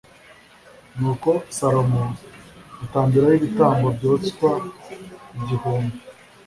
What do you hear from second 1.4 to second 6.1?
Salomo atambirayo ibitambo byoswa igihumbi